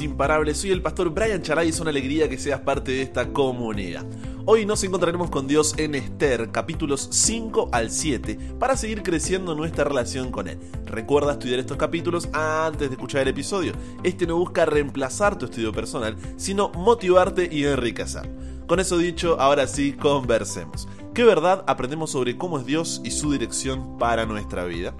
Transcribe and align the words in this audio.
Imparables. 0.00 0.58
Soy 0.58 0.70
el 0.70 0.82
pastor 0.82 1.10
Brian 1.10 1.42
Charay 1.42 1.66
y 1.66 1.70
es 1.70 1.80
una 1.80 1.90
alegría 1.90 2.28
que 2.28 2.38
seas 2.38 2.60
parte 2.60 2.92
de 2.92 3.02
esta 3.02 3.32
comunidad. 3.32 4.04
Hoy 4.44 4.64
nos 4.64 4.82
encontraremos 4.84 5.30
con 5.30 5.46
Dios 5.46 5.74
en 5.76 5.94
Esther, 5.94 6.50
capítulos 6.50 7.08
5 7.10 7.68
al 7.72 7.90
7, 7.90 8.38
para 8.58 8.76
seguir 8.76 9.02
creciendo 9.02 9.54
nuestra 9.54 9.84
relación 9.84 10.30
con 10.30 10.48
Él. 10.48 10.58
Recuerda 10.86 11.32
estudiar 11.32 11.60
estos 11.60 11.76
capítulos 11.76 12.28
antes 12.32 12.88
de 12.88 12.94
escuchar 12.94 13.22
el 13.22 13.28
episodio. 13.28 13.72
Este 14.02 14.26
no 14.26 14.36
busca 14.38 14.64
reemplazar 14.64 15.36
tu 15.36 15.46
estudio 15.46 15.72
personal, 15.72 16.16
sino 16.36 16.70
motivarte 16.70 17.48
y 17.52 17.64
enriquecer. 17.64 18.30
Con 18.66 18.80
eso 18.80 18.98
dicho, 18.98 19.40
ahora 19.40 19.66
sí, 19.66 19.92
conversemos. 19.92 20.88
¿Qué 21.14 21.24
verdad 21.24 21.64
aprendemos 21.66 22.10
sobre 22.10 22.36
cómo 22.36 22.58
es 22.58 22.66
Dios 22.66 23.00
y 23.04 23.10
su 23.10 23.32
dirección 23.32 23.98
para 23.98 24.24
nuestra 24.26 24.64
vida? 24.64 24.94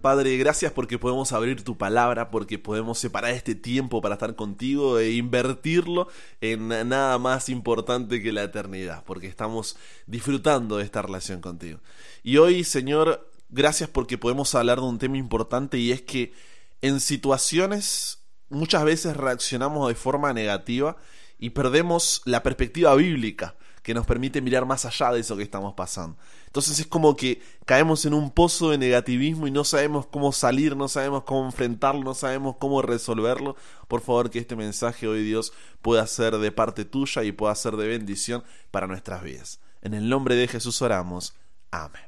Padre, 0.00 0.36
gracias 0.36 0.72
porque 0.72 0.98
podemos 0.98 1.32
abrir 1.32 1.62
tu 1.62 1.76
palabra, 1.76 2.30
porque 2.30 2.58
podemos 2.58 2.98
separar 2.98 3.32
este 3.32 3.54
tiempo 3.54 4.00
para 4.00 4.14
estar 4.14 4.34
contigo 4.34 4.98
e 4.98 5.12
invertirlo 5.12 6.08
en 6.40 6.68
nada 6.68 7.18
más 7.18 7.48
importante 7.48 8.22
que 8.22 8.32
la 8.32 8.44
eternidad, 8.44 9.04
porque 9.04 9.26
estamos 9.26 9.76
disfrutando 10.06 10.76
de 10.78 10.84
esta 10.84 11.02
relación 11.02 11.40
contigo. 11.40 11.80
Y 12.22 12.38
hoy, 12.38 12.64
Señor, 12.64 13.30
gracias 13.48 13.88
porque 13.90 14.18
podemos 14.18 14.54
hablar 14.54 14.78
de 14.78 14.86
un 14.86 14.98
tema 14.98 15.16
importante 15.16 15.78
y 15.78 15.92
es 15.92 16.02
que 16.02 16.32
en 16.80 17.00
situaciones 17.00 18.18
muchas 18.48 18.84
veces 18.84 19.16
reaccionamos 19.16 19.88
de 19.88 19.94
forma 19.94 20.32
negativa 20.32 20.96
y 21.38 21.50
perdemos 21.50 22.22
la 22.24 22.42
perspectiva 22.42 22.94
bíblica 22.94 23.56
que 23.88 23.94
nos 23.94 24.04
permite 24.04 24.42
mirar 24.42 24.66
más 24.66 24.84
allá 24.84 25.12
de 25.12 25.20
eso 25.20 25.34
que 25.34 25.42
estamos 25.42 25.72
pasando. 25.72 26.18
Entonces 26.44 26.78
es 26.78 26.86
como 26.86 27.16
que 27.16 27.40
caemos 27.64 28.04
en 28.04 28.12
un 28.12 28.30
pozo 28.30 28.68
de 28.68 28.76
negativismo 28.76 29.46
y 29.46 29.50
no 29.50 29.64
sabemos 29.64 30.04
cómo 30.04 30.30
salir, 30.30 30.76
no 30.76 30.88
sabemos 30.88 31.24
cómo 31.24 31.46
enfrentarlo, 31.46 32.04
no 32.04 32.12
sabemos 32.12 32.56
cómo 32.60 32.82
resolverlo. 32.82 33.56
Por 33.88 34.02
favor, 34.02 34.28
que 34.28 34.40
este 34.40 34.56
mensaje 34.56 35.08
hoy 35.08 35.22
Dios 35.22 35.54
pueda 35.80 36.06
ser 36.06 36.36
de 36.36 36.52
parte 36.52 36.84
tuya 36.84 37.24
y 37.24 37.32
pueda 37.32 37.54
ser 37.54 37.76
de 37.76 37.88
bendición 37.88 38.44
para 38.70 38.86
nuestras 38.86 39.22
vidas. 39.22 39.58
En 39.80 39.94
el 39.94 40.10
nombre 40.10 40.34
de 40.34 40.48
Jesús 40.48 40.82
oramos. 40.82 41.32
Amén. 41.70 42.02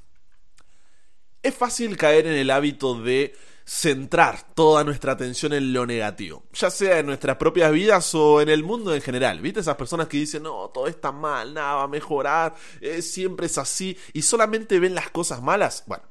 Es 1.42 1.54
fácil 1.54 1.96
caer 1.96 2.26
en 2.26 2.34
el 2.34 2.50
hábito 2.50 3.00
de 3.00 3.34
centrar 3.70 4.52
toda 4.54 4.82
nuestra 4.82 5.12
atención 5.12 5.52
en 5.52 5.72
lo 5.72 5.86
negativo, 5.86 6.42
ya 6.52 6.70
sea 6.70 6.98
en 6.98 7.06
nuestras 7.06 7.36
propias 7.36 7.70
vidas 7.70 8.12
o 8.16 8.40
en 8.40 8.48
el 8.48 8.64
mundo 8.64 8.92
en 8.92 9.00
general. 9.00 9.40
¿Viste 9.40 9.60
esas 9.60 9.76
personas 9.76 10.08
que 10.08 10.16
dicen, 10.16 10.42
no, 10.42 10.70
todo 10.74 10.88
está 10.88 11.12
mal, 11.12 11.54
nada 11.54 11.76
va 11.76 11.82
a 11.84 11.88
mejorar, 11.88 12.56
eh, 12.80 13.00
siempre 13.00 13.46
es 13.46 13.58
así 13.58 13.96
y 14.12 14.22
solamente 14.22 14.80
ven 14.80 14.96
las 14.96 15.10
cosas 15.10 15.40
malas? 15.40 15.84
Bueno, 15.86 16.02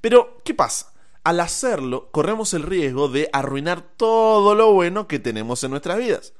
pero 0.00 0.38
¿qué 0.44 0.54
pasa? 0.54 0.92
Al 1.24 1.40
hacerlo, 1.40 2.08
corremos 2.12 2.54
el 2.54 2.62
riesgo 2.62 3.08
de 3.08 3.28
arruinar 3.32 3.82
todo 3.96 4.54
lo 4.54 4.72
bueno 4.72 5.08
que 5.08 5.18
tenemos 5.18 5.64
en 5.64 5.72
nuestras 5.72 5.98
vidas. 5.98 6.34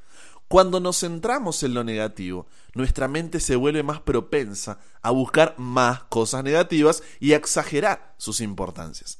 Cuando 0.46 0.78
nos 0.78 1.00
centramos 1.00 1.64
en 1.64 1.74
lo 1.74 1.82
negativo, 1.82 2.46
nuestra 2.74 3.08
mente 3.08 3.40
se 3.40 3.56
vuelve 3.56 3.82
más 3.82 4.00
propensa 4.00 4.78
a 5.02 5.10
buscar 5.10 5.56
más 5.58 6.04
cosas 6.04 6.44
negativas 6.44 7.02
y 7.18 7.32
a 7.32 7.36
exagerar 7.36 8.14
sus 8.16 8.40
importancias. 8.40 9.18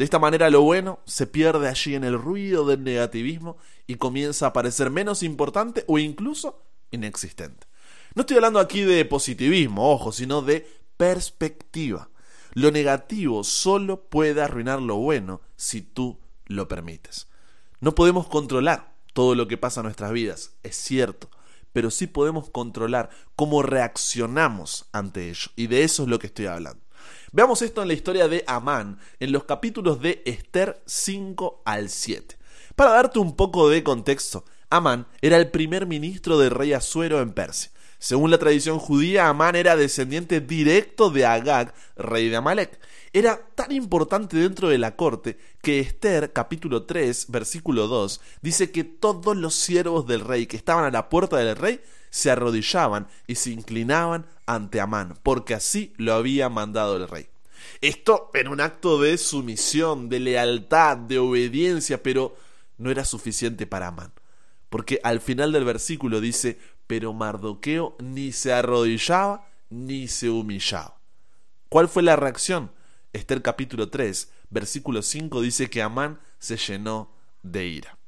De 0.00 0.04
esta 0.04 0.18
manera 0.18 0.48
lo 0.48 0.62
bueno 0.62 1.00
se 1.04 1.26
pierde 1.26 1.68
allí 1.68 1.94
en 1.94 2.04
el 2.04 2.18
ruido 2.18 2.64
del 2.64 2.82
negativismo 2.82 3.58
y 3.86 3.96
comienza 3.96 4.46
a 4.46 4.52
parecer 4.54 4.88
menos 4.88 5.22
importante 5.22 5.84
o 5.88 5.98
incluso 5.98 6.62
inexistente. 6.90 7.66
No 8.14 8.22
estoy 8.22 8.36
hablando 8.36 8.60
aquí 8.60 8.80
de 8.80 9.04
positivismo, 9.04 9.92
ojo, 9.92 10.10
sino 10.10 10.40
de 10.40 10.66
perspectiva. 10.96 12.08
Lo 12.54 12.70
negativo 12.70 13.44
solo 13.44 14.00
puede 14.00 14.40
arruinar 14.40 14.80
lo 14.80 14.96
bueno 14.96 15.42
si 15.56 15.82
tú 15.82 16.18
lo 16.46 16.66
permites. 16.66 17.28
No 17.80 17.94
podemos 17.94 18.26
controlar 18.26 18.94
todo 19.12 19.34
lo 19.34 19.48
que 19.48 19.58
pasa 19.58 19.80
en 19.80 19.84
nuestras 19.84 20.12
vidas, 20.12 20.54
es 20.62 20.76
cierto, 20.76 21.28
pero 21.74 21.90
sí 21.90 22.06
podemos 22.06 22.48
controlar 22.48 23.10
cómo 23.36 23.60
reaccionamos 23.62 24.86
ante 24.92 25.28
ello. 25.28 25.50
Y 25.56 25.66
de 25.66 25.84
eso 25.84 26.04
es 26.04 26.08
lo 26.08 26.18
que 26.18 26.28
estoy 26.28 26.46
hablando. 26.46 26.82
Veamos 27.32 27.62
esto 27.62 27.82
en 27.82 27.88
la 27.88 27.94
historia 27.94 28.28
de 28.28 28.44
Amán, 28.46 28.98
en 29.20 29.32
los 29.32 29.44
capítulos 29.44 30.00
de 30.00 30.22
Esther 30.24 30.82
5 30.86 31.62
al 31.64 31.88
7. 31.88 32.36
Para 32.76 32.90
darte 32.90 33.18
un 33.18 33.36
poco 33.36 33.68
de 33.68 33.82
contexto, 33.82 34.44
Amán 34.68 35.06
era 35.20 35.36
el 35.36 35.50
primer 35.50 35.86
ministro 35.86 36.38
del 36.38 36.50
rey 36.50 36.72
Asuero 36.72 37.20
en 37.20 37.32
Persia. 37.32 37.70
Según 37.98 38.30
la 38.30 38.38
tradición 38.38 38.78
judía, 38.78 39.28
Amán 39.28 39.56
era 39.56 39.76
descendiente 39.76 40.40
directo 40.40 41.10
de 41.10 41.26
Agag, 41.26 41.74
rey 41.96 42.28
de 42.28 42.36
Amalek. 42.36 42.80
Era 43.12 43.44
tan 43.56 43.72
importante 43.72 44.36
dentro 44.36 44.68
de 44.68 44.78
la 44.78 44.94
corte 44.94 45.36
que 45.62 45.80
Esther, 45.80 46.32
capítulo 46.32 46.84
3, 46.84 47.26
versículo 47.28 47.88
2, 47.88 48.20
dice 48.40 48.70
que 48.70 48.84
todos 48.84 49.36
los 49.36 49.56
siervos 49.56 50.06
del 50.06 50.20
rey 50.20 50.46
que 50.46 50.56
estaban 50.56 50.84
a 50.84 50.92
la 50.92 51.08
puerta 51.08 51.36
del 51.36 51.56
rey 51.56 51.80
se 52.10 52.30
arrodillaban 52.30 53.08
y 53.26 53.34
se 53.34 53.50
inclinaban 53.50 54.26
ante 54.46 54.80
Amán, 54.80 55.18
porque 55.24 55.54
así 55.54 55.92
lo 55.96 56.14
había 56.14 56.48
mandado 56.48 56.96
el 56.96 57.08
rey. 57.08 57.26
Esto 57.80 58.30
en 58.32 58.46
un 58.46 58.60
acto 58.60 59.00
de 59.00 59.18
sumisión, 59.18 60.08
de 60.08 60.20
lealtad, 60.20 60.96
de 60.96 61.18
obediencia, 61.18 62.04
pero 62.04 62.36
no 62.78 62.92
era 62.92 63.04
suficiente 63.04 63.66
para 63.66 63.88
Amán. 63.88 64.12
Porque 64.68 65.00
al 65.02 65.20
final 65.20 65.50
del 65.50 65.64
versículo 65.64 66.20
dice, 66.20 66.60
pero 66.86 67.12
Mardoqueo 67.12 67.96
ni 67.98 68.30
se 68.30 68.52
arrodillaba 68.52 69.48
ni 69.68 70.06
se 70.06 70.30
humillaba. 70.30 71.00
¿Cuál 71.68 71.88
fue 71.88 72.04
la 72.04 72.14
reacción? 72.14 72.70
Esther 73.12 73.42
capítulo 73.42 73.88
3, 73.88 74.30
versículo 74.50 75.02
5 75.02 75.40
dice 75.40 75.68
que 75.68 75.82
Amán 75.82 76.20
se 76.38 76.56
llenó 76.56 77.10
de 77.42 77.66
ira. 77.66 77.98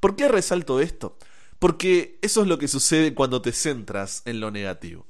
¿Por 0.00 0.14
qué 0.16 0.28
resalto 0.28 0.80
esto? 0.80 1.16
Porque 1.58 2.18
eso 2.22 2.42
es 2.42 2.48
lo 2.48 2.58
que 2.58 2.68
sucede 2.68 3.14
cuando 3.14 3.40
te 3.40 3.52
centras 3.52 4.22
en 4.26 4.40
lo 4.40 4.50
negativo. 4.50 5.06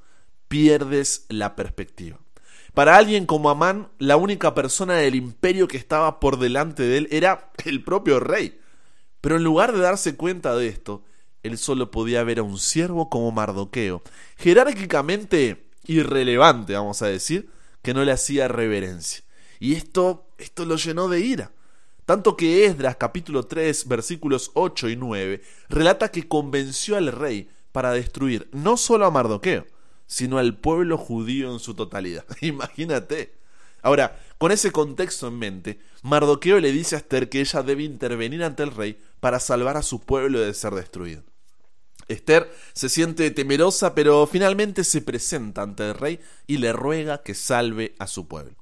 Pierdes 0.48 1.26
la 1.28 1.56
perspectiva. 1.56 2.18
Para 2.72 2.96
alguien 2.96 3.26
como 3.26 3.50
Amán, 3.50 3.88
la 3.98 4.16
única 4.16 4.54
persona 4.54 4.94
del 4.94 5.14
imperio 5.14 5.66
que 5.66 5.78
estaba 5.78 6.20
por 6.20 6.38
delante 6.38 6.84
de 6.84 6.98
él 6.98 7.08
era 7.10 7.50
el 7.64 7.82
propio 7.82 8.20
rey. 8.20 8.60
Pero 9.20 9.36
en 9.36 9.44
lugar 9.44 9.72
de 9.72 9.80
darse 9.80 10.14
cuenta 10.14 10.54
de 10.54 10.68
esto, 10.68 11.02
él 11.42 11.58
solo 11.58 11.90
podía 11.90 12.22
ver 12.22 12.38
a 12.38 12.42
un 12.42 12.58
siervo 12.58 13.08
como 13.08 13.32
Mardoqueo, 13.32 14.02
jerárquicamente 14.36 15.66
irrelevante, 15.86 16.74
vamos 16.74 17.02
a 17.02 17.06
decir, 17.06 17.48
que 17.86 17.94
no 17.94 18.04
le 18.04 18.10
hacía 18.10 18.48
reverencia. 18.48 19.22
Y 19.60 19.74
esto, 19.74 20.26
esto 20.38 20.64
lo 20.64 20.74
llenó 20.74 21.08
de 21.08 21.20
ira. 21.20 21.52
Tanto 22.04 22.36
que 22.36 22.64
Esdras 22.64 22.96
capítulo 22.96 23.44
3 23.44 23.86
versículos 23.86 24.50
8 24.54 24.88
y 24.88 24.96
9 24.96 25.40
relata 25.68 26.10
que 26.10 26.26
convenció 26.26 26.96
al 26.96 27.12
rey 27.12 27.48
para 27.70 27.92
destruir 27.92 28.48
no 28.50 28.76
solo 28.76 29.06
a 29.06 29.12
Mardoqueo, 29.12 29.66
sino 30.08 30.38
al 30.38 30.56
pueblo 30.56 30.98
judío 30.98 31.52
en 31.52 31.60
su 31.60 31.74
totalidad. 31.74 32.24
Imagínate. 32.40 33.36
Ahora, 33.82 34.20
con 34.36 34.50
ese 34.50 34.72
contexto 34.72 35.28
en 35.28 35.38
mente, 35.38 35.78
Mardoqueo 36.02 36.58
le 36.58 36.72
dice 36.72 36.96
a 36.96 36.98
Esther 36.98 37.28
que 37.28 37.38
ella 37.38 37.62
debe 37.62 37.84
intervenir 37.84 38.42
ante 38.42 38.64
el 38.64 38.72
rey 38.72 39.00
para 39.20 39.38
salvar 39.38 39.76
a 39.76 39.82
su 39.82 40.00
pueblo 40.00 40.40
de 40.40 40.52
ser 40.54 40.74
destruido. 40.74 41.22
Esther 42.08 42.52
se 42.72 42.88
siente 42.88 43.30
temerosa, 43.30 43.94
pero 43.94 44.26
finalmente 44.26 44.84
se 44.84 45.02
presenta 45.02 45.62
ante 45.62 45.88
el 45.88 45.94
rey 45.94 46.20
y 46.46 46.58
le 46.58 46.72
ruega 46.72 47.22
que 47.22 47.34
salve 47.34 47.94
a 47.98 48.06
su 48.06 48.28
pueblo. 48.28 48.54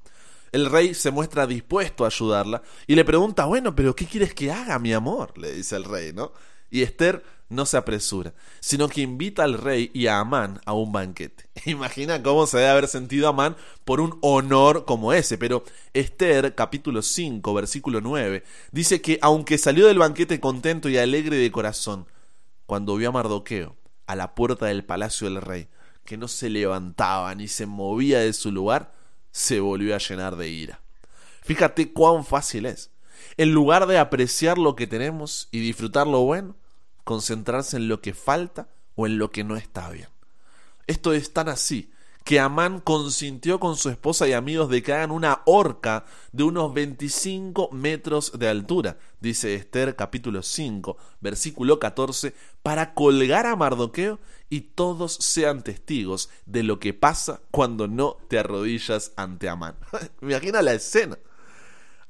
El 0.53 0.71
rey 0.71 0.95
se 0.95 1.11
muestra 1.11 1.47
dispuesto 1.47 2.05
a 2.05 2.09
ayudarla 2.09 2.63
y 2.87 2.95
le 2.95 3.05
pregunta, 3.05 3.45
bueno, 3.45 3.75
pero 3.75 3.97
¿qué 3.97 4.07
quieres 4.07 4.35
que 4.35 4.53
haga, 4.53 4.79
mi 4.79 4.93
amor? 4.93 5.37
le 5.37 5.53
dice 5.53 5.77
el 5.77 5.85
rey, 5.85 6.13
¿no? 6.13 6.33
Y 6.71 6.83
Esther 6.83 7.25
no 7.49 7.67
se 7.67 7.77
apresura, 7.77 8.35
sino 8.61 8.89
que 8.89 9.01
invita 9.01 9.45
al 9.45 9.59
rey 9.59 9.91
y 9.93 10.07
a 10.07 10.21
Amán 10.21 10.61
a 10.65 10.73
un 10.73 10.93
banquete. 10.93 11.49
Imagina 11.67 12.23
cómo 12.23 12.47
se 12.47 12.59
debe 12.59 12.71
haber 12.71 12.89
sentido 12.89 13.29
Amán 13.29 13.57
por 13.85 14.01
un 14.01 14.19
honor 14.23 14.85
como 14.85 15.13
ese, 15.13 15.39
pero 15.39 15.65
Esther, 15.93 16.55
capítulo 16.55 17.03
5, 17.03 17.55
versículo 17.55 18.01
9, 18.01 18.43
dice 18.73 19.01
que 19.01 19.19
aunque 19.23 19.59
salió 19.59 19.87
del 19.87 19.99
banquete 19.99 20.41
contento 20.41 20.89
y 20.89 20.99
alegre 20.99 21.37
de 21.37 21.51
corazón, 21.51 22.07
cuando 22.67 22.97
vio 22.97 23.11
a 23.11 23.13
Mardoqueo 23.13 23.77
a 24.07 24.17
la 24.17 24.35
puerta 24.35 24.67
del 24.67 24.85
palacio 24.85 25.29
del 25.29 25.41
rey, 25.41 25.69
que 26.05 26.17
no 26.17 26.29
se 26.29 26.51
levantaba 26.51 27.35
ni 27.35 27.49
se 27.49 27.67
movía 27.67 28.21
de 28.21 28.33
su 28.33 28.53
lugar, 28.53 28.95
se 29.31 29.61
volvió 29.61 29.95
a 29.95 29.99
llenar 29.99 30.37
de 30.37 30.49
ira. 30.49 30.81
Fíjate 31.43 31.93
cuán 31.93 32.25
fácil 32.25 32.67
es. 32.67 32.91
En 33.37 33.53
lugar 33.53 33.87
de 33.87 33.99
apreciar 33.99 34.59
lo 34.59 34.77
que 34.77 34.87
tenemos 34.87 35.49
y 35.51 35.61
disfrutar 35.61 36.07
lo 36.07 36.21
bueno, 36.21 36.57
concentrarse 37.05 37.77
en 37.77 37.89
lo 37.89 38.01
que 38.01 38.15
falta 38.15 38.69
o 38.95 39.07
en 39.07 39.19
lo 39.19 39.31
que 39.31 39.45
no 39.45 39.57
está 39.57 39.91
bien. 39.91 40.09
Esto 40.87 41.13
es 41.13 41.33
tan 41.33 41.49
así 41.49 41.91
que 42.25 42.41
Amán 42.41 42.81
consintió 42.81 43.61
con 43.61 43.77
su 43.77 43.91
esposa 43.91 44.27
y 44.27 44.33
amigos 44.33 44.71
de 44.71 44.83
que 44.83 44.95
hagan 44.95 45.11
una 45.11 45.43
horca 45.45 46.07
de 46.33 46.43
unos 46.43 46.73
25 46.73 47.69
metros 47.71 48.33
de 48.39 48.49
altura, 48.49 48.97
dice 49.21 49.55
Esther 49.55 49.95
capítulo 49.95 50.43
5, 50.43 50.97
versículo 51.21 51.79
14, 51.79 52.35
para 52.63 52.95
colgar 52.95 53.45
a 53.45 53.57
Mardoqueo 53.57 54.19
y 54.49 54.63
todos 54.63 55.13
sean 55.13 55.63
testigos 55.63 56.31
de 56.47 56.63
lo 56.63 56.81
que 56.81 56.95
pasa 56.95 57.43
cuando 57.51 57.89
no 57.89 58.17
te 58.29 58.39
arrodillas 58.39 59.13
ante 59.17 59.51
Amán. 59.51 59.77
Imagina 60.23 60.63
la 60.63 60.73
escena. 60.73 61.19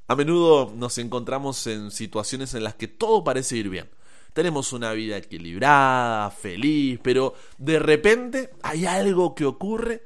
A 0.06 0.14
menudo 0.14 0.72
nos 0.76 0.96
encontramos 0.98 1.66
en 1.66 1.90
situaciones 1.90 2.54
en 2.54 2.62
las 2.62 2.74
que 2.74 2.86
todo 2.86 3.24
parece 3.24 3.56
ir 3.56 3.68
bien 3.68 3.88
tenemos 4.34 4.72
una 4.72 4.92
vida 4.92 5.16
equilibrada, 5.16 6.30
feliz, 6.30 6.98
pero 7.02 7.34
de 7.56 7.78
repente 7.78 8.50
hay 8.62 8.84
algo 8.84 9.34
que 9.34 9.46
ocurre 9.46 10.02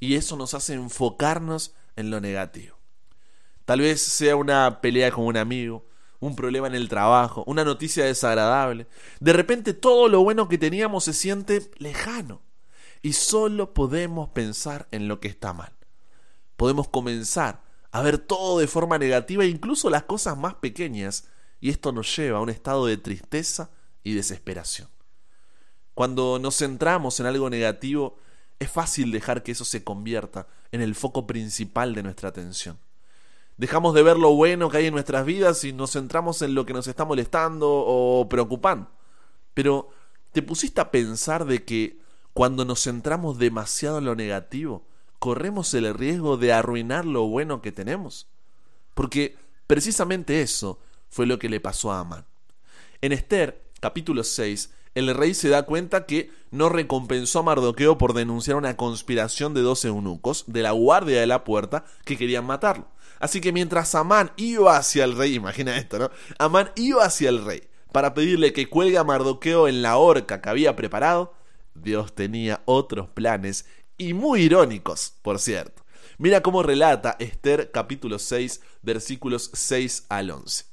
y 0.00 0.14
eso 0.14 0.36
nos 0.36 0.54
hace 0.54 0.74
enfocarnos 0.74 1.74
en 1.96 2.10
lo 2.10 2.20
negativo. 2.20 2.78
Tal 3.64 3.80
vez 3.80 4.00
sea 4.00 4.36
una 4.36 4.80
pelea 4.80 5.10
con 5.10 5.26
un 5.26 5.36
amigo, 5.36 5.84
un 6.20 6.36
problema 6.36 6.68
en 6.68 6.76
el 6.76 6.88
trabajo, 6.88 7.42
una 7.46 7.64
noticia 7.64 8.04
desagradable. 8.04 8.86
De 9.18 9.32
repente 9.32 9.74
todo 9.74 10.08
lo 10.08 10.22
bueno 10.22 10.48
que 10.48 10.58
teníamos 10.58 11.04
se 11.04 11.12
siente 11.12 11.68
lejano 11.78 12.40
y 13.02 13.14
solo 13.14 13.74
podemos 13.74 14.28
pensar 14.28 14.86
en 14.92 15.08
lo 15.08 15.18
que 15.18 15.26
está 15.26 15.52
mal. 15.52 15.72
Podemos 16.56 16.88
comenzar 16.88 17.62
a 17.90 18.00
ver 18.00 18.18
todo 18.18 18.60
de 18.60 18.68
forma 18.68 18.96
negativa, 18.96 19.44
incluso 19.44 19.90
las 19.90 20.04
cosas 20.04 20.38
más 20.38 20.54
pequeñas, 20.54 21.28
y 21.62 21.70
esto 21.70 21.92
nos 21.92 22.14
lleva 22.14 22.38
a 22.38 22.42
un 22.42 22.50
estado 22.50 22.86
de 22.86 22.96
tristeza 22.96 23.70
y 24.02 24.14
desesperación. 24.14 24.88
Cuando 25.94 26.40
nos 26.40 26.58
centramos 26.58 27.20
en 27.20 27.26
algo 27.26 27.48
negativo, 27.48 28.18
es 28.58 28.68
fácil 28.68 29.12
dejar 29.12 29.44
que 29.44 29.52
eso 29.52 29.64
se 29.64 29.84
convierta 29.84 30.48
en 30.72 30.80
el 30.82 30.96
foco 30.96 31.24
principal 31.24 31.94
de 31.94 32.02
nuestra 32.02 32.30
atención. 32.30 32.78
Dejamos 33.58 33.94
de 33.94 34.02
ver 34.02 34.16
lo 34.16 34.34
bueno 34.34 34.70
que 34.70 34.78
hay 34.78 34.86
en 34.86 34.94
nuestras 34.94 35.24
vidas 35.24 35.62
y 35.62 35.72
nos 35.72 35.92
centramos 35.92 36.42
en 36.42 36.56
lo 36.56 36.66
que 36.66 36.72
nos 36.72 36.88
está 36.88 37.04
molestando 37.04 37.70
o 37.70 38.28
preocupando. 38.28 38.90
Pero, 39.54 39.88
¿te 40.32 40.42
pusiste 40.42 40.80
a 40.80 40.90
pensar 40.90 41.44
de 41.44 41.64
que 41.64 42.00
cuando 42.32 42.64
nos 42.64 42.82
centramos 42.82 43.38
demasiado 43.38 43.98
en 43.98 44.06
lo 44.06 44.16
negativo, 44.16 44.84
corremos 45.20 45.72
el 45.74 45.94
riesgo 45.94 46.36
de 46.38 46.52
arruinar 46.52 47.04
lo 47.04 47.28
bueno 47.28 47.62
que 47.62 47.70
tenemos? 47.70 48.26
Porque 48.94 49.36
precisamente 49.68 50.42
eso 50.42 50.80
fue 51.12 51.26
lo 51.26 51.38
que 51.38 51.50
le 51.50 51.60
pasó 51.60 51.92
a 51.92 52.00
Amán. 52.00 52.24
En 53.02 53.12
Esther, 53.12 53.62
capítulo 53.80 54.24
6, 54.24 54.72
el 54.94 55.14
rey 55.14 55.34
se 55.34 55.50
da 55.50 55.64
cuenta 55.64 56.06
que 56.06 56.30
no 56.50 56.70
recompensó 56.70 57.40
a 57.40 57.42
Mardoqueo 57.42 57.98
por 57.98 58.14
denunciar 58.14 58.56
una 58.56 58.78
conspiración 58.78 59.52
de 59.52 59.60
dos 59.60 59.84
eunucos 59.84 60.44
de 60.46 60.62
la 60.62 60.70
guardia 60.70 61.20
de 61.20 61.26
la 61.26 61.44
puerta 61.44 61.84
que 62.06 62.16
querían 62.16 62.46
matarlo. 62.46 62.88
Así 63.20 63.42
que 63.42 63.52
mientras 63.52 63.94
Amán 63.94 64.32
iba 64.36 64.78
hacia 64.78 65.04
el 65.04 65.14
rey, 65.14 65.34
imagina 65.36 65.76
esto, 65.76 65.98
¿no? 65.98 66.10
Amán 66.38 66.72
iba 66.76 67.04
hacia 67.04 67.28
el 67.28 67.44
rey 67.44 67.62
para 67.92 68.14
pedirle 68.14 68.54
que 68.54 68.70
cuelgue 68.70 68.96
a 68.96 69.04
Mardoqueo 69.04 69.68
en 69.68 69.82
la 69.82 69.98
horca 69.98 70.40
que 70.40 70.48
había 70.48 70.76
preparado, 70.76 71.34
Dios 71.74 72.14
tenía 72.14 72.62
otros 72.64 73.10
planes 73.10 73.66
y 73.98 74.14
muy 74.14 74.42
irónicos, 74.44 75.12
por 75.20 75.38
cierto. 75.38 75.84
Mira 76.16 76.40
cómo 76.40 76.62
relata 76.62 77.16
Esther 77.18 77.70
capítulo 77.70 78.18
6 78.18 78.62
versículos 78.80 79.50
6 79.52 80.06
al 80.08 80.30
11. 80.30 80.71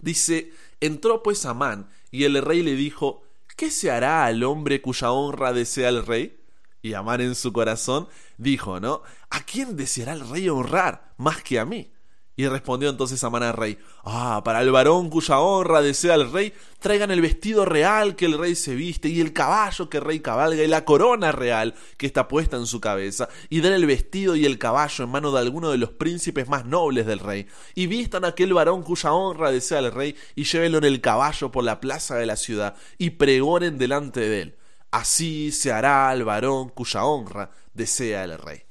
Dice, 0.00 0.52
entró 0.80 1.22
pues 1.22 1.44
Amán, 1.46 1.90
y 2.10 2.24
el 2.24 2.40
rey 2.42 2.62
le 2.62 2.74
dijo, 2.74 3.22
¿qué 3.56 3.70
se 3.70 3.90
hará 3.90 4.24
al 4.24 4.42
hombre 4.42 4.80
cuya 4.80 5.12
honra 5.12 5.52
desea 5.52 5.88
el 5.88 6.04
rey? 6.04 6.40
Y 6.82 6.94
Amán 6.94 7.20
en 7.20 7.34
su 7.34 7.52
corazón 7.52 8.08
dijo, 8.38 8.80
¿no? 8.80 9.02
¿A 9.28 9.40
quién 9.44 9.76
deseará 9.76 10.12
el 10.12 10.28
rey 10.28 10.48
honrar 10.48 11.12
más 11.18 11.42
que 11.42 11.58
a 11.58 11.64
mí? 11.64 11.92
Y 12.40 12.48
respondió 12.48 12.88
entonces 12.88 13.22
Amán 13.22 13.52
rey, 13.52 13.76
Ah, 14.02 14.40
para 14.42 14.62
el 14.62 14.70
varón 14.70 15.10
cuya 15.10 15.40
honra 15.40 15.82
desea 15.82 16.14
el 16.14 16.32
rey, 16.32 16.54
traigan 16.78 17.10
el 17.10 17.20
vestido 17.20 17.66
real 17.66 18.16
que 18.16 18.24
el 18.24 18.38
rey 18.38 18.54
se 18.54 18.74
viste, 18.74 19.10
y 19.10 19.20
el 19.20 19.34
caballo 19.34 19.90
que 19.90 19.98
el 19.98 20.04
rey 20.04 20.20
cabalga, 20.20 20.62
y 20.62 20.66
la 20.66 20.86
corona 20.86 21.32
real 21.32 21.74
que 21.98 22.06
está 22.06 22.28
puesta 22.28 22.56
en 22.56 22.64
su 22.64 22.80
cabeza, 22.80 23.28
y 23.50 23.60
den 23.60 23.74
el 23.74 23.84
vestido 23.84 24.36
y 24.36 24.46
el 24.46 24.56
caballo 24.56 25.04
en 25.04 25.10
mano 25.10 25.32
de 25.32 25.38
alguno 25.38 25.70
de 25.70 25.76
los 25.76 25.90
príncipes 25.90 26.48
más 26.48 26.64
nobles 26.64 27.04
del 27.04 27.18
rey, 27.18 27.46
y 27.74 27.88
vistan 27.88 28.24
a 28.24 28.28
aquel 28.28 28.54
varón 28.54 28.84
cuya 28.84 29.12
honra 29.12 29.50
desea 29.50 29.80
el 29.80 29.92
rey, 29.92 30.16
y 30.34 30.44
llévenlo 30.44 30.78
en 30.78 30.84
el 30.84 31.02
caballo 31.02 31.52
por 31.52 31.62
la 31.62 31.78
plaza 31.78 32.16
de 32.16 32.24
la 32.24 32.36
ciudad, 32.36 32.74
y 32.96 33.10
pregonen 33.10 33.76
delante 33.76 34.20
de 34.20 34.40
él. 34.40 34.56
Así 34.90 35.52
se 35.52 35.72
hará 35.72 36.08
al 36.08 36.24
varón 36.24 36.70
cuya 36.70 37.04
honra 37.04 37.50
desea 37.74 38.24
el 38.24 38.38
rey. 38.38 38.69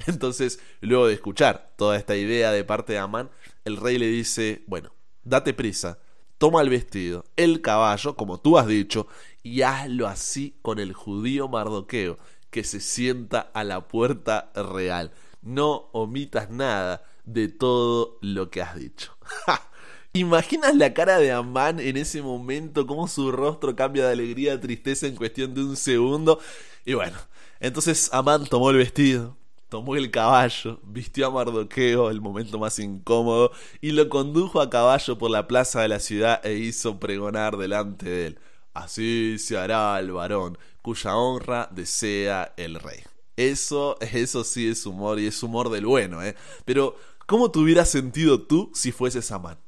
Entonces, 0.06 0.60
luego 0.80 1.06
de 1.06 1.14
escuchar 1.14 1.72
toda 1.76 1.96
esta 1.96 2.16
idea 2.16 2.52
de 2.52 2.64
parte 2.64 2.94
de 2.94 2.98
Amán, 2.98 3.30
el 3.64 3.76
rey 3.76 3.98
le 3.98 4.06
dice, 4.06 4.62
bueno, 4.66 4.92
date 5.24 5.54
prisa, 5.54 5.98
toma 6.38 6.62
el 6.62 6.70
vestido, 6.70 7.24
el 7.36 7.60
caballo, 7.60 8.16
como 8.16 8.40
tú 8.40 8.58
has 8.58 8.66
dicho, 8.66 9.06
y 9.42 9.62
hazlo 9.62 10.06
así 10.06 10.56
con 10.62 10.78
el 10.78 10.92
judío 10.92 11.48
Mardoqueo, 11.48 12.18
que 12.50 12.64
se 12.64 12.80
sienta 12.80 13.50
a 13.54 13.64
la 13.64 13.88
puerta 13.88 14.50
real. 14.54 15.12
No 15.42 15.88
omitas 15.92 16.50
nada 16.50 17.04
de 17.24 17.48
todo 17.48 18.18
lo 18.20 18.50
que 18.50 18.62
has 18.62 18.76
dicho. 18.76 19.16
¿Imaginas 20.12 20.74
la 20.74 20.92
cara 20.92 21.18
de 21.18 21.30
Amán 21.30 21.78
en 21.78 21.96
ese 21.96 22.20
momento? 22.20 22.86
Cómo 22.86 23.06
su 23.06 23.30
rostro 23.30 23.76
cambia 23.76 24.06
de 24.06 24.12
alegría 24.12 24.54
a 24.54 24.60
tristeza 24.60 25.06
en 25.06 25.14
cuestión 25.14 25.54
de 25.54 25.62
un 25.62 25.76
segundo. 25.76 26.40
Y 26.84 26.94
bueno, 26.94 27.16
entonces 27.60 28.10
Amán 28.12 28.46
tomó 28.46 28.70
el 28.70 28.78
vestido, 28.78 29.36
tomó 29.70 29.96
el 29.96 30.10
caballo, 30.10 30.80
vistió 30.82 31.28
a 31.28 31.30
Mardoqueo, 31.30 32.10
el 32.10 32.20
momento 32.20 32.58
más 32.58 32.78
incómodo, 32.78 33.52
y 33.80 33.92
lo 33.92 34.08
condujo 34.10 34.60
a 34.60 34.68
caballo 34.68 35.16
por 35.16 35.30
la 35.30 35.46
plaza 35.46 35.80
de 35.80 35.88
la 35.88 36.00
ciudad 36.00 36.44
e 36.44 36.54
hizo 36.56 36.98
pregonar 36.98 37.56
delante 37.56 38.10
de 38.10 38.26
él. 38.26 38.38
Así 38.74 39.38
se 39.38 39.56
hará 39.56 39.98
el 39.98 40.12
varón, 40.12 40.58
cuya 40.82 41.16
honra 41.16 41.68
desea 41.70 42.52
el 42.56 42.74
rey. 42.74 43.00
Eso, 43.36 43.96
eso 44.00 44.44
sí 44.44 44.68
es 44.68 44.84
humor 44.84 45.18
y 45.18 45.26
es 45.26 45.42
humor 45.42 45.70
del 45.70 45.86
bueno, 45.86 46.22
¿eh? 46.22 46.34
Pero, 46.64 46.96
¿cómo 47.26 47.50
te 47.50 47.60
hubieras 47.60 47.88
sentido 47.88 48.42
tú 48.42 48.70
si 48.74 48.92
fueses 48.92 49.30
Amán? 49.30 49.58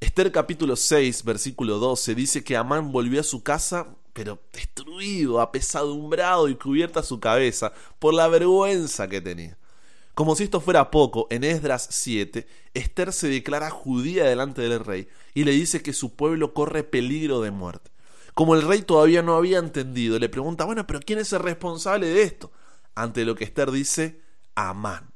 Esther 0.00 0.32
capítulo 0.32 0.76
6, 0.76 1.24
versículo 1.24 1.78
12 1.78 2.14
dice 2.14 2.44
que 2.44 2.56
Amán 2.56 2.90
volvió 2.90 3.20
a 3.20 3.24
su 3.24 3.42
casa 3.42 3.96
pero 4.16 4.40
destruido, 4.50 5.42
apesadumbrado 5.42 6.48
y 6.48 6.54
cubierta 6.54 7.02
su 7.02 7.20
cabeza 7.20 7.74
por 7.98 8.14
la 8.14 8.28
vergüenza 8.28 9.08
que 9.08 9.20
tenía. 9.20 9.58
Como 10.14 10.34
si 10.34 10.44
esto 10.44 10.62
fuera 10.62 10.90
poco, 10.90 11.26
en 11.28 11.44
Esdras 11.44 11.86
7, 11.90 12.46
Esther 12.72 13.12
se 13.12 13.28
declara 13.28 13.68
judía 13.68 14.24
delante 14.24 14.62
del 14.62 14.82
rey 14.82 15.06
y 15.34 15.44
le 15.44 15.52
dice 15.52 15.82
que 15.82 15.92
su 15.92 16.16
pueblo 16.16 16.54
corre 16.54 16.82
peligro 16.82 17.42
de 17.42 17.50
muerte. 17.50 17.90
Como 18.32 18.54
el 18.54 18.62
rey 18.62 18.80
todavía 18.80 19.20
no 19.20 19.36
había 19.36 19.58
entendido, 19.58 20.18
le 20.18 20.30
pregunta, 20.30 20.64
bueno, 20.64 20.86
pero 20.86 21.00
¿quién 21.00 21.18
es 21.18 21.34
el 21.34 21.40
responsable 21.40 22.06
de 22.06 22.22
esto? 22.22 22.50
Ante 22.94 23.26
lo 23.26 23.34
que 23.34 23.44
Esther 23.44 23.70
dice, 23.70 24.22
Amán. 24.54 25.10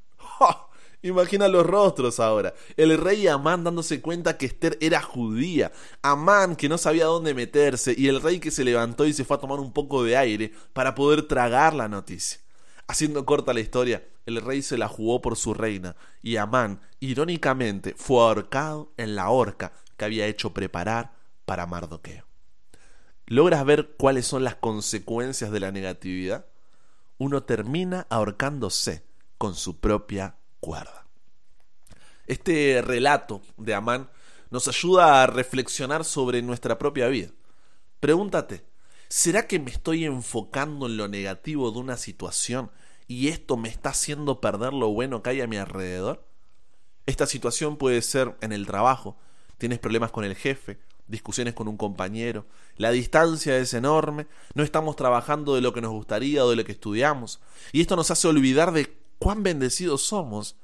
Imagina 1.02 1.48
los 1.48 1.66
rostros 1.66 2.20
ahora. 2.20 2.52
El 2.76 2.96
rey 2.98 3.26
Amán 3.26 3.64
dándose 3.64 4.02
cuenta 4.02 4.36
que 4.36 4.46
Esther 4.46 4.76
era 4.80 5.00
judía. 5.00 5.72
Amán 6.02 6.56
que 6.56 6.68
no 6.68 6.76
sabía 6.76 7.06
dónde 7.06 7.32
meterse 7.32 7.94
y 7.96 8.08
el 8.08 8.20
rey 8.20 8.38
que 8.38 8.50
se 8.50 8.64
levantó 8.64 9.06
y 9.06 9.14
se 9.14 9.24
fue 9.24 9.36
a 9.36 9.40
tomar 9.40 9.60
un 9.60 9.72
poco 9.72 10.04
de 10.04 10.16
aire 10.16 10.52
para 10.72 10.94
poder 10.94 11.22
tragar 11.22 11.74
la 11.74 11.88
noticia. 11.88 12.40
Haciendo 12.86 13.24
corta 13.24 13.54
la 13.54 13.60
historia, 13.60 14.04
el 14.26 14.42
rey 14.42 14.62
se 14.62 14.76
la 14.76 14.88
jugó 14.88 15.22
por 15.22 15.36
su 15.36 15.54
reina 15.54 15.96
y 16.22 16.36
Amán, 16.36 16.80
irónicamente, 16.98 17.94
fue 17.96 18.20
ahorcado 18.20 18.92
en 18.96 19.16
la 19.16 19.30
horca 19.30 19.72
que 19.96 20.04
había 20.04 20.26
hecho 20.26 20.52
preparar 20.52 21.12
para 21.46 21.66
Mardoqueo. 21.66 22.26
¿Logras 23.26 23.64
ver 23.64 23.94
cuáles 23.96 24.26
son 24.26 24.44
las 24.44 24.56
consecuencias 24.56 25.50
de 25.50 25.60
la 25.60 25.70
negatividad? 25.70 26.46
Uno 27.16 27.44
termina 27.44 28.06
ahorcándose 28.10 29.04
con 29.38 29.54
su 29.54 29.78
propia 29.78 30.36
cuerda. 30.60 31.06
Este 32.26 32.80
relato 32.82 33.42
de 33.56 33.74
Amán 33.74 34.10
nos 34.50 34.68
ayuda 34.68 35.22
a 35.22 35.26
reflexionar 35.26 36.04
sobre 36.04 36.42
nuestra 36.42 36.78
propia 36.78 37.08
vida. 37.08 37.30
Pregúntate, 37.98 38.64
¿será 39.08 39.46
que 39.46 39.58
me 39.58 39.70
estoy 39.70 40.04
enfocando 40.04 40.86
en 40.86 40.96
lo 40.96 41.08
negativo 41.08 41.70
de 41.70 41.78
una 41.78 41.96
situación 41.96 42.70
y 43.06 43.28
esto 43.28 43.56
me 43.56 43.68
está 43.68 43.90
haciendo 43.90 44.40
perder 44.40 44.72
lo 44.72 44.88
bueno 44.88 45.22
que 45.22 45.30
hay 45.30 45.40
a 45.40 45.46
mi 45.46 45.56
alrededor? 45.56 46.26
Esta 47.06 47.26
situación 47.26 47.76
puede 47.76 48.02
ser 48.02 48.36
en 48.40 48.52
el 48.52 48.66
trabajo, 48.66 49.16
tienes 49.58 49.78
problemas 49.78 50.12
con 50.12 50.24
el 50.24 50.36
jefe, 50.36 50.78
discusiones 51.08 51.54
con 51.54 51.66
un 51.66 51.76
compañero, 51.76 52.46
la 52.76 52.92
distancia 52.92 53.58
es 53.58 53.74
enorme, 53.74 54.28
no 54.54 54.62
estamos 54.62 54.94
trabajando 54.94 55.54
de 55.54 55.60
lo 55.60 55.72
que 55.72 55.80
nos 55.80 55.90
gustaría 55.90 56.44
o 56.44 56.50
de 56.50 56.56
lo 56.56 56.64
que 56.64 56.72
estudiamos, 56.72 57.40
y 57.72 57.80
esto 57.80 57.96
nos 57.96 58.10
hace 58.10 58.28
olvidar 58.28 58.72
de 58.72 58.99
cuán 59.20 59.44
bendecidos 59.44 60.02
somos 60.02 60.56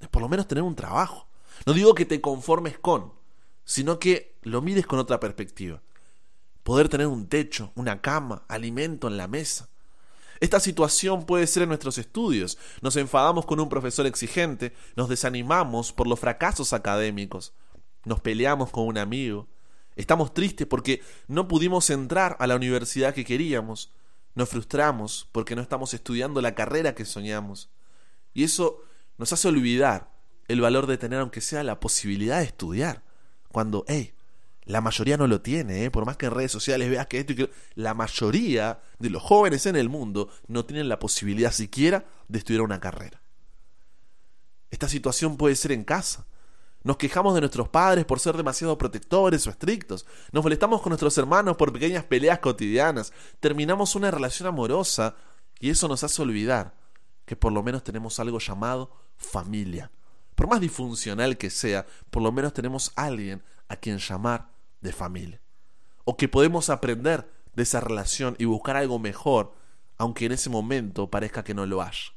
de 0.00 0.08
por 0.08 0.22
lo 0.22 0.28
menos 0.28 0.48
tener 0.48 0.62
un 0.62 0.76
trabajo. 0.76 1.26
No 1.66 1.74
digo 1.74 1.94
que 1.94 2.06
te 2.06 2.22
conformes 2.22 2.78
con, 2.78 3.12
sino 3.64 3.98
que 3.98 4.36
lo 4.42 4.62
mires 4.62 4.86
con 4.86 4.98
otra 4.98 5.20
perspectiva. 5.20 5.82
Poder 6.62 6.88
tener 6.88 7.08
un 7.08 7.26
techo, 7.26 7.72
una 7.74 8.00
cama, 8.00 8.44
alimento 8.48 9.08
en 9.08 9.18
la 9.18 9.28
mesa. 9.28 9.68
Esta 10.40 10.60
situación 10.60 11.26
puede 11.26 11.46
ser 11.46 11.64
en 11.64 11.70
nuestros 11.70 11.98
estudios. 11.98 12.56
Nos 12.80 12.96
enfadamos 12.96 13.46
con 13.46 13.60
un 13.60 13.68
profesor 13.68 14.06
exigente, 14.06 14.72
nos 14.96 15.08
desanimamos 15.08 15.92
por 15.92 16.06
los 16.06 16.20
fracasos 16.20 16.72
académicos, 16.72 17.52
nos 18.04 18.20
peleamos 18.20 18.70
con 18.70 18.86
un 18.86 18.98
amigo, 18.98 19.48
estamos 19.96 20.32
tristes 20.34 20.66
porque 20.66 21.02
no 21.26 21.48
pudimos 21.48 21.90
entrar 21.90 22.36
a 22.38 22.46
la 22.46 22.56
universidad 22.56 23.12
que 23.12 23.24
queríamos, 23.24 23.92
nos 24.34 24.48
frustramos 24.48 25.28
porque 25.32 25.56
no 25.56 25.62
estamos 25.62 25.94
estudiando 25.94 26.40
la 26.40 26.54
carrera 26.54 26.94
que 26.94 27.04
soñamos. 27.04 27.70
Y 28.34 28.44
eso 28.44 28.82
nos 29.16 29.32
hace 29.32 29.48
olvidar 29.48 30.12
el 30.48 30.60
valor 30.60 30.86
de 30.86 30.98
tener, 30.98 31.20
aunque 31.20 31.40
sea 31.40 31.62
la 31.62 31.80
posibilidad 31.80 32.38
de 32.38 32.44
estudiar. 32.44 33.02
Cuando, 33.50 33.84
hey, 33.88 34.12
La 34.66 34.80
mayoría 34.80 35.18
no 35.18 35.26
lo 35.26 35.42
tiene, 35.42 35.84
¿eh? 35.84 35.90
por 35.90 36.06
más 36.06 36.16
que 36.16 36.24
en 36.24 36.32
redes 36.32 36.50
sociales 36.50 36.88
veas 36.88 37.06
que 37.06 37.20
esto 37.20 37.34
y 37.34 37.36
que... 37.36 37.50
La 37.74 37.92
mayoría 37.92 38.80
de 38.98 39.10
los 39.10 39.22
jóvenes 39.22 39.66
en 39.66 39.76
el 39.76 39.90
mundo 39.90 40.30
no 40.48 40.64
tienen 40.64 40.88
la 40.88 40.98
posibilidad 40.98 41.52
siquiera 41.52 42.06
de 42.28 42.38
estudiar 42.38 42.62
una 42.62 42.80
carrera. 42.80 43.20
Esta 44.70 44.88
situación 44.88 45.36
puede 45.36 45.54
ser 45.54 45.72
en 45.72 45.84
casa. 45.84 46.26
Nos 46.82 46.96
quejamos 46.96 47.34
de 47.34 47.40
nuestros 47.40 47.68
padres 47.68 48.06
por 48.06 48.20
ser 48.20 48.38
demasiado 48.38 48.78
protectores 48.78 49.46
o 49.46 49.50
estrictos. 49.50 50.06
Nos 50.32 50.42
molestamos 50.42 50.80
con 50.80 50.90
nuestros 50.90 51.16
hermanos 51.18 51.58
por 51.58 51.72
pequeñas 51.72 52.04
peleas 52.04 52.38
cotidianas. 52.38 53.12
Terminamos 53.40 53.94
una 53.94 54.10
relación 54.10 54.48
amorosa 54.48 55.14
y 55.60 55.70
eso 55.70 55.88
nos 55.88 56.02
hace 56.04 56.22
olvidar 56.22 56.74
que 57.24 57.36
por 57.36 57.52
lo 57.52 57.62
menos 57.62 57.84
tenemos 57.84 58.18
algo 58.20 58.38
llamado 58.38 58.90
familia. 59.16 59.90
Por 60.34 60.48
más 60.48 60.60
disfuncional 60.60 61.38
que 61.38 61.50
sea, 61.50 61.86
por 62.10 62.22
lo 62.22 62.32
menos 62.32 62.52
tenemos 62.52 62.92
alguien 62.96 63.42
a 63.68 63.76
quien 63.76 63.98
llamar 63.98 64.50
de 64.80 64.92
familia. 64.92 65.40
O 66.04 66.16
que 66.16 66.28
podemos 66.28 66.70
aprender 66.70 67.30
de 67.54 67.62
esa 67.62 67.80
relación 67.80 68.36
y 68.38 68.44
buscar 68.44 68.76
algo 68.76 68.98
mejor, 68.98 69.54
aunque 69.96 70.26
en 70.26 70.32
ese 70.32 70.50
momento 70.50 71.10
parezca 71.10 71.44
que 71.44 71.54
no 71.54 71.66
lo 71.66 71.82
haya. 71.82 72.12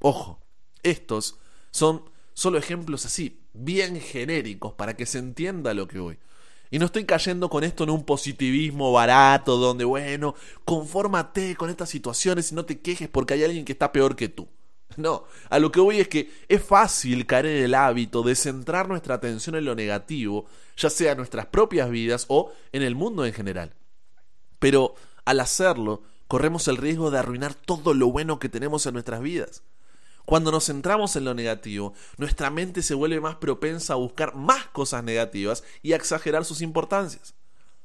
Ojo, 0.00 0.40
estos 0.82 1.38
son 1.70 2.04
solo 2.34 2.58
ejemplos 2.58 3.04
así, 3.04 3.42
bien 3.52 4.00
genéricos, 4.00 4.74
para 4.74 4.96
que 4.96 5.06
se 5.06 5.18
entienda 5.18 5.74
lo 5.74 5.88
que 5.88 5.98
voy. 5.98 6.18
Y 6.70 6.78
no 6.78 6.86
estoy 6.86 7.04
cayendo 7.04 7.48
con 7.48 7.64
esto 7.64 7.84
en 7.84 7.90
un 7.90 8.04
positivismo 8.04 8.92
barato, 8.92 9.56
donde, 9.56 9.84
bueno, 9.84 10.34
confórmate 10.64 11.56
con 11.56 11.70
estas 11.70 11.88
situaciones 11.88 12.52
y 12.52 12.54
no 12.54 12.64
te 12.64 12.80
quejes 12.80 13.08
porque 13.08 13.34
hay 13.34 13.44
alguien 13.44 13.64
que 13.64 13.72
está 13.72 13.92
peor 13.92 14.16
que 14.16 14.28
tú. 14.28 14.48
No, 14.96 15.24
a 15.48 15.58
lo 15.58 15.70
que 15.70 15.80
voy 15.80 16.00
es 16.00 16.08
que 16.08 16.30
es 16.48 16.62
fácil 16.62 17.26
caer 17.26 17.46
en 17.46 17.64
el 17.64 17.74
hábito 17.74 18.22
de 18.22 18.34
centrar 18.34 18.88
nuestra 18.88 19.14
atención 19.14 19.54
en 19.54 19.64
lo 19.64 19.74
negativo, 19.74 20.46
ya 20.76 20.90
sea 20.90 21.12
en 21.12 21.18
nuestras 21.18 21.46
propias 21.46 21.90
vidas 21.90 22.24
o 22.28 22.52
en 22.72 22.82
el 22.82 22.94
mundo 22.94 23.24
en 23.24 23.32
general. 23.32 23.74
Pero 24.58 24.94
al 25.24 25.40
hacerlo, 25.40 26.02
corremos 26.26 26.68
el 26.68 26.76
riesgo 26.76 27.10
de 27.10 27.18
arruinar 27.18 27.54
todo 27.54 27.94
lo 27.94 28.10
bueno 28.10 28.38
que 28.38 28.48
tenemos 28.48 28.86
en 28.86 28.94
nuestras 28.94 29.20
vidas. 29.20 29.62
Cuando 30.28 30.52
nos 30.52 30.66
centramos 30.66 31.16
en 31.16 31.24
lo 31.24 31.32
negativo, 31.32 31.94
nuestra 32.18 32.50
mente 32.50 32.82
se 32.82 32.92
vuelve 32.92 33.18
más 33.18 33.36
propensa 33.36 33.94
a 33.94 33.96
buscar 33.96 34.34
más 34.34 34.66
cosas 34.66 35.02
negativas 35.02 35.64
y 35.80 35.94
a 35.94 35.96
exagerar 35.96 36.44
sus 36.44 36.60
importancias. 36.60 37.32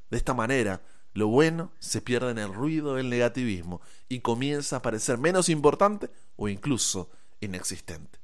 De 0.09 0.17
esta 0.17 0.33
manera, 0.33 0.81
lo 1.13 1.29
bueno 1.29 1.71
se 1.79 2.01
pierde 2.01 2.31
en 2.31 2.39
el 2.39 2.53
ruido 2.53 2.95
del 2.95 3.09
negativismo 3.09 3.79
y 4.09 4.19
comienza 4.19 4.75
a 4.75 4.81
parecer 4.81 5.17
menos 5.19 5.47
importante 5.47 6.09
o 6.35 6.49
incluso 6.49 7.09
inexistente. 7.39 8.19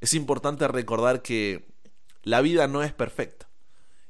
Es 0.00 0.14
importante 0.14 0.66
recordar 0.66 1.20
que 1.20 1.68
la 2.22 2.40
vida 2.40 2.68
no 2.68 2.82
es 2.82 2.94
perfecta 2.94 3.50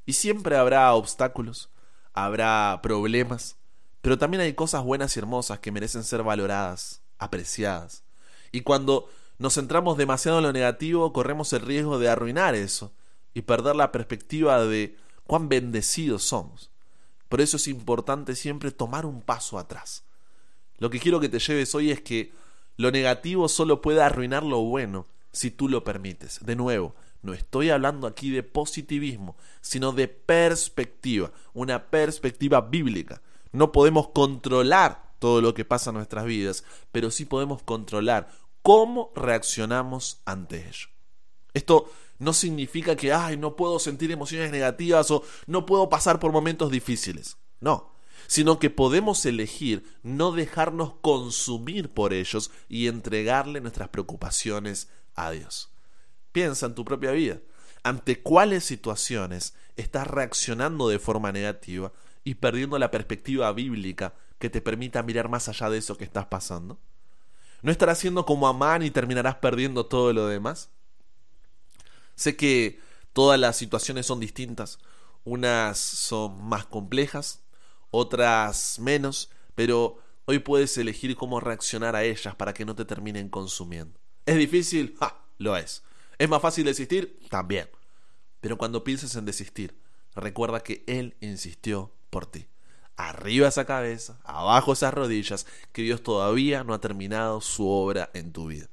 y 0.05 0.13
siempre 0.13 0.55
habrá 0.55 0.93
obstáculos, 0.93 1.69
habrá 2.13 2.79
problemas, 2.81 3.57
pero 4.01 4.17
también 4.17 4.39
hay 4.39 4.53
cosas 4.53 4.85
buenas 4.85 5.17
y 5.17 5.19
hermosas 5.19 5.59
que 5.59 5.73
merecen 5.73 6.05
ser 6.05 6.23
valoradas, 6.23 7.01
apreciadas. 7.17 8.05
Y 8.51 8.61
cuando 8.61 9.09
nos 9.39 9.55
centramos 9.55 9.97
demasiado 9.97 10.39
en 10.39 10.43
lo 10.43 10.53
negativo, 10.53 11.13
corremos 11.13 11.51
el 11.53 11.61
riesgo 11.61 11.99
de 11.99 12.09
arruinar 12.09 12.55
eso 12.55 12.91
y 13.33 13.43
perder 13.43 13.75
la 13.75 13.91
perspectiva 13.91 14.63
de 14.65 14.97
cuán 15.25 15.49
bendecidos 15.49 16.23
somos. 16.23 16.69
Por 17.29 17.41
eso 17.41 17.57
es 17.57 17.67
importante 17.67 18.35
siempre 18.35 18.71
tomar 18.71 19.05
un 19.05 19.21
paso 19.21 19.57
atrás. 19.57 20.03
Lo 20.77 20.89
que 20.89 20.99
quiero 20.99 21.19
que 21.19 21.29
te 21.29 21.39
lleves 21.39 21.73
hoy 21.75 21.91
es 21.91 22.01
que 22.01 22.33
lo 22.77 22.91
negativo 22.91 23.47
solo 23.47 23.81
puede 23.81 24.01
arruinar 24.01 24.43
lo 24.43 24.59
bueno 24.61 25.07
si 25.31 25.51
tú 25.51 25.69
lo 25.69 25.83
permites. 25.83 26.43
De 26.43 26.55
nuevo, 26.55 26.93
no 27.21 27.33
estoy 27.33 27.69
hablando 27.69 28.07
aquí 28.07 28.31
de 28.31 28.43
positivismo, 28.43 29.35
sino 29.61 29.91
de 29.91 30.07
perspectiva, 30.07 31.31
una 31.53 31.85
perspectiva 31.85 32.61
bíblica. 32.61 33.21
No 33.51 33.71
podemos 33.71 34.09
controlar 34.09 35.11
todo 35.19 35.39
lo 35.39 35.53
que 35.53 35.65
pasa 35.65 35.91
en 35.91 35.97
nuestras 35.97 36.25
vidas, 36.25 36.63
pero 36.91 37.11
sí 37.11 37.25
podemos 37.25 37.61
controlar 37.61 38.31
cómo 38.61 39.11
reaccionamos 39.15 40.21
ante 40.25 40.67
ello. 40.67 40.87
Esto 41.53 41.91
no 42.19 42.33
significa 42.33 42.95
que, 42.95 43.11
ay, 43.11 43.37
no 43.37 43.55
puedo 43.55 43.79
sentir 43.79 44.11
emociones 44.11 44.51
negativas 44.51 45.09
o 45.11 45.23
no 45.47 45.65
puedo 45.65 45.89
pasar 45.89 46.19
por 46.19 46.31
momentos 46.31 46.71
difíciles. 46.71 47.37
No, 47.59 47.91
sino 48.27 48.59
que 48.59 48.69
podemos 48.69 49.25
elegir 49.25 49.83
no 50.03 50.31
dejarnos 50.31 50.93
consumir 51.01 51.89
por 51.89 52.13
ellos 52.13 52.51
y 52.69 52.87
entregarle 52.87 53.59
nuestras 53.59 53.89
preocupaciones 53.89 54.87
a 55.15 55.31
Dios. 55.31 55.71
Piensa 56.31 56.67
en 56.67 56.75
tu 56.75 56.85
propia 56.85 57.11
vida. 57.11 57.39
¿Ante 57.83 58.21
cuáles 58.21 58.63
situaciones 58.63 59.55
estás 59.75 60.07
reaccionando 60.07 60.87
de 60.87 60.99
forma 60.99 61.31
negativa 61.31 61.91
y 62.23 62.35
perdiendo 62.35 62.77
la 62.77 62.91
perspectiva 62.91 63.51
bíblica 63.51 64.13
que 64.37 64.49
te 64.49 64.61
permita 64.61 65.03
mirar 65.03 65.27
más 65.27 65.49
allá 65.49 65.69
de 65.69 65.79
eso 65.79 65.97
que 65.97 66.03
estás 66.03 66.27
pasando? 66.27 66.79
¿No 67.61 67.71
estarás 67.71 67.99
siendo 67.99 68.25
como 68.25 68.47
Amán 68.47 68.81
y 68.81 68.91
terminarás 68.91 69.35
perdiendo 69.35 69.85
todo 69.85 70.13
lo 70.13 70.27
demás? 70.27 70.69
Sé 72.15 72.35
que 72.35 72.79
todas 73.13 73.39
las 73.39 73.55
situaciones 73.55 74.05
son 74.05 74.19
distintas. 74.19 74.79
Unas 75.23 75.77
son 75.77 76.43
más 76.43 76.65
complejas, 76.65 77.43
otras 77.91 78.79
menos, 78.79 79.29
pero 79.53 79.99
hoy 80.25 80.39
puedes 80.39 80.75
elegir 80.77 81.15
cómo 81.15 81.39
reaccionar 81.39 81.95
a 81.95 82.03
ellas 82.03 82.35
para 82.35 82.53
que 82.53 82.65
no 82.65 82.75
te 82.75 82.85
terminen 82.85 83.29
consumiendo. 83.29 83.99
¿Es 84.25 84.37
difícil? 84.37 84.95
¡Ja! 84.99 85.17
Lo 85.37 85.57
es. 85.57 85.83
¿Es 86.17 86.29
más 86.29 86.41
fácil 86.41 86.65
desistir? 86.65 87.19
También. 87.29 87.69
Pero 88.39 88.57
cuando 88.57 88.83
pienses 88.83 89.15
en 89.15 89.25
desistir, 89.25 89.79
recuerda 90.15 90.61
que 90.61 90.83
Él 90.87 91.15
insistió 91.19 91.91
por 92.09 92.25
ti. 92.25 92.47
Arriba 93.01 93.47
esa 93.47 93.65
cabeza, 93.65 94.19
abajo 94.23 94.73
esas 94.73 94.93
rodillas, 94.93 95.47
que 95.71 95.81
Dios 95.81 96.03
todavía 96.03 96.63
no 96.63 96.73
ha 96.75 96.81
terminado 96.81 97.41
su 97.41 97.67
obra 97.67 98.11
en 98.13 98.31
tu 98.31 98.47
vida. 98.47 98.67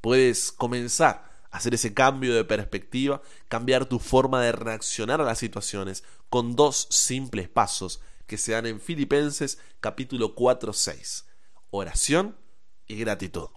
Puedes 0.00 0.52
comenzar 0.52 1.26
hacer 1.50 1.74
ese 1.74 1.94
cambio 1.94 2.34
de 2.34 2.44
perspectiva, 2.44 3.22
cambiar 3.48 3.86
tu 3.86 3.98
forma 3.98 4.42
de 4.42 4.52
reaccionar 4.52 5.20
a 5.20 5.24
las 5.24 5.38
situaciones 5.38 6.04
con 6.28 6.54
dos 6.54 6.86
simples 6.90 7.48
pasos 7.48 8.00
que 8.26 8.36
se 8.38 8.52
dan 8.52 8.66
en 8.66 8.80
Filipenses 8.80 9.58
capítulo 9.80 10.34
4, 10.34 10.72
6. 10.72 11.24
Oración 11.70 12.36
y 12.86 12.96
gratitud. 12.96 13.48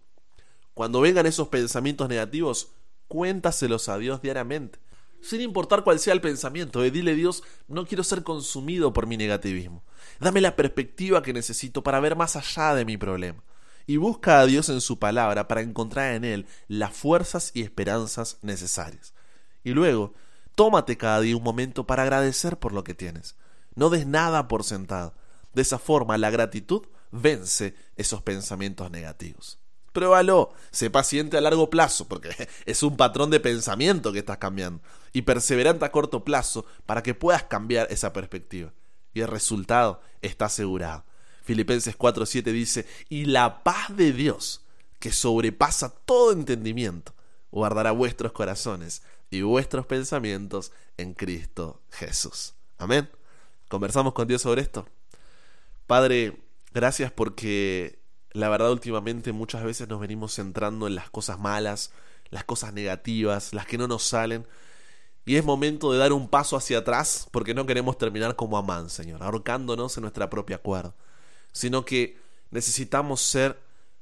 Cuando 0.73 1.01
vengan 1.01 1.25
esos 1.25 1.49
pensamientos 1.49 2.07
negativos, 2.07 2.71
cuéntaselos 3.07 3.89
a 3.89 3.97
Dios 3.97 4.21
diariamente. 4.21 4.79
Sin 5.21 5.41
importar 5.41 5.83
cuál 5.83 5.99
sea 5.99 6.13
el 6.13 6.21
pensamiento, 6.21 6.81
de 6.81 6.91
dile 6.91 7.15
Dios, 7.15 7.43
no 7.67 7.85
quiero 7.85 8.03
ser 8.03 8.23
consumido 8.23 8.93
por 8.93 9.05
mi 9.05 9.17
negativismo. 9.17 9.83
Dame 10.19 10.41
la 10.41 10.55
perspectiva 10.55 11.21
que 11.21 11.33
necesito 11.33 11.83
para 11.83 11.99
ver 11.99 12.15
más 12.15 12.35
allá 12.35 12.73
de 12.75 12.85
mi 12.85 12.97
problema 12.97 13.43
y 13.89 13.97
busca 13.97 14.39
a 14.39 14.45
Dios 14.45 14.69
en 14.69 14.81
su 14.81 14.99
palabra 14.99 15.47
para 15.47 15.61
encontrar 15.61 16.13
en 16.13 16.23
Él 16.23 16.45
las 16.67 16.95
fuerzas 16.95 17.49
y 17.55 17.63
esperanzas 17.63 18.37
necesarias. 18.43 19.15
Y 19.63 19.71
luego, 19.71 20.13
tómate 20.53 20.95
cada 20.95 21.21
día 21.21 21.35
un 21.35 21.41
momento 21.41 21.87
para 21.87 22.03
agradecer 22.03 22.59
por 22.59 22.71
lo 22.71 22.83
que 22.83 22.93
tienes. 22.93 23.35
No 23.73 23.89
des 23.89 24.05
nada 24.05 24.47
por 24.47 24.63
sentado. 24.63 25.15
De 25.55 25.63
esa 25.63 25.79
forma, 25.79 26.19
la 26.19 26.29
gratitud 26.29 26.83
vence 27.09 27.73
esos 27.95 28.21
pensamientos 28.21 28.91
negativos. 28.91 29.57
Pruébalo, 29.99 30.53
sé 30.71 30.89
paciente 30.89 31.35
a 31.35 31.41
largo 31.41 31.69
plazo, 31.69 32.07
porque 32.07 32.29
es 32.65 32.83
un 32.83 32.95
patrón 32.95 33.29
de 33.31 33.41
pensamiento 33.41 34.13
que 34.13 34.19
estás 34.19 34.37
cambiando, 34.37 34.81
y 35.11 35.23
perseverante 35.23 35.83
a 35.83 35.91
corto 35.91 36.23
plazo 36.23 36.65
para 36.85 37.03
que 37.03 37.13
puedas 37.13 37.43
cambiar 37.43 37.87
esa 37.91 38.13
perspectiva. 38.13 38.71
Y 39.13 39.19
el 39.19 39.27
resultado 39.27 39.99
está 40.21 40.45
asegurado. 40.45 41.03
Filipenses 41.43 41.97
4:7 41.97 42.43
dice, 42.53 42.85
y 43.09 43.25
la 43.25 43.61
paz 43.61 43.93
de 43.93 44.13
Dios, 44.13 44.63
que 44.99 45.11
sobrepasa 45.11 45.89
todo 45.89 46.31
entendimiento, 46.31 47.13
guardará 47.51 47.91
vuestros 47.91 48.31
corazones 48.31 49.01
y 49.29 49.41
vuestros 49.41 49.85
pensamientos 49.85 50.71
en 50.95 51.13
Cristo 51.13 51.81
Jesús. 51.91 52.53
Amén. 52.77 53.09
¿Conversamos 53.67 54.13
con 54.13 54.29
Dios 54.29 54.43
sobre 54.43 54.61
esto? 54.61 54.87
Padre, 55.87 56.37
gracias 56.73 57.11
porque 57.11 57.98
la 58.31 58.49
verdad 58.49 58.71
últimamente 58.71 59.31
muchas 59.31 59.63
veces 59.63 59.87
nos 59.87 59.99
venimos 59.99 60.35
centrando 60.35 60.87
en 60.87 60.95
las 60.95 61.09
cosas 61.09 61.39
malas, 61.39 61.91
las 62.29 62.43
cosas 62.43 62.73
negativas, 62.73 63.53
las 63.53 63.65
que 63.65 63.77
no 63.77 63.87
nos 63.87 64.03
salen. 64.03 64.45
Y 65.25 65.35
es 65.35 65.45
momento 65.45 65.91
de 65.91 65.99
dar 65.99 66.13
un 66.13 66.27
paso 66.27 66.55
hacia 66.55 66.79
atrás 66.79 67.27
porque 67.31 67.53
no 67.53 67.65
queremos 67.65 67.97
terminar 67.97 68.35
como 68.35 68.57
Amán, 68.57 68.89
Señor, 68.89 69.21
ahorcándonos 69.23 69.97
en 69.97 70.01
nuestra 70.01 70.29
propia 70.29 70.57
cuerda 70.57 70.95
sino 71.51 71.85
que 71.85 72.17
necesitamos 72.51 73.21
ser 73.21 73.59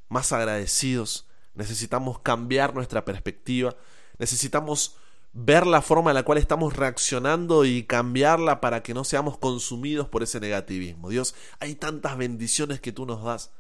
más 0.09 0.31
agradecidos, 0.31 1.25
necesitamos 1.53 2.19
cambiar 2.19 2.73
nuestra 2.73 3.05
perspectiva, 3.05 3.75
necesitamos 4.19 4.95
ver 5.33 5.67
la 5.67 5.81
forma 5.81 6.11
en 6.11 6.15
la 6.15 6.23
cual 6.23 6.37
estamos 6.37 6.75
reaccionando 6.75 7.65
y 7.65 7.83
cambiarla 7.83 8.61
para 8.61 8.81
que 8.83 8.93
no 8.93 9.03
seamos 9.03 9.37
consumidos 9.37 10.07
por 10.07 10.23
ese 10.23 10.39
negativismo. 10.39 11.09
Dios, 11.09 11.35
hay 11.59 11.75
tantas 11.75 12.17
bendiciones 12.17 12.79
que 12.79 12.91
tú 12.91 13.05
nos 13.05 13.23
das 13.23 13.51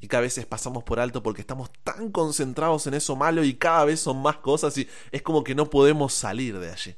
y 0.00 0.08
que 0.08 0.16
a 0.16 0.20
veces 0.20 0.46
pasamos 0.46 0.84
por 0.84 1.00
alto 1.00 1.22
porque 1.22 1.40
estamos 1.40 1.70
tan 1.84 2.10
concentrados 2.10 2.86
en 2.86 2.94
eso 2.94 3.16
malo 3.16 3.44
y 3.44 3.54
cada 3.54 3.84
vez 3.84 4.00
son 4.00 4.20
más 4.20 4.38
cosas 4.38 4.76
y 4.78 4.88
es 5.10 5.22
como 5.22 5.42
que 5.44 5.54
no 5.54 5.70
podemos 5.70 6.12
salir 6.12 6.58
de 6.58 6.70
allí. 6.70 6.94